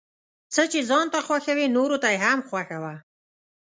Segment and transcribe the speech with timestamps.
[0.53, 2.93] څه چې ځان ته خوښوې نوروته يې هم خوښوه،